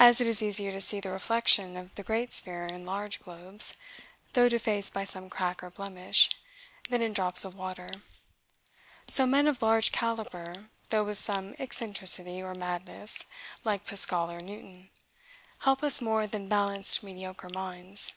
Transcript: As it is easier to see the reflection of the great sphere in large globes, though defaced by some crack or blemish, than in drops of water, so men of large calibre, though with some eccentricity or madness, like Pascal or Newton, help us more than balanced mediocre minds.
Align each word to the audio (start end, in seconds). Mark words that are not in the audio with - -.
As 0.00 0.20
it 0.20 0.26
is 0.26 0.42
easier 0.42 0.72
to 0.72 0.80
see 0.80 0.98
the 0.98 1.10
reflection 1.12 1.76
of 1.76 1.94
the 1.94 2.02
great 2.02 2.32
sphere 2.32 2.66
in 2.66 2.84
large 2.84 3.20
globes, 3.20 3.76
though 4.32 4.48
defaced 4.48 4.92
by 4.92 5.04
some 5.04 5.30
crack 5.30 5.62
or 5.62 5.70
blemish, 5.70 6.30
than 6.88 7.00
in 7.00 7.12
drops 7.12 7.44
of 7.44 7.54
water, 7.54 7.88
so 9.06 9.24
men 9.24 9.46
of 9.46 9.62
large 9.62 9.92
calibre, 9.92 10.68
though 10.90 11.04
with 11.04 11.20
some 11.20 11.54
eccentricity 11.60 12.42
or 12.42 12.56
madness, 12.56 13.22
like 13.62 13.86
Pascal 13.86 14.32
or 14.32 14.40
Newton, 14.40 14.90
help 15.60 15.84
us 15.84 16.00
more 16.00 16.26
than 16.26 16.48
balanced 16.48 17.04
mediocre 17.04 17.48
minds. 17.48 18.14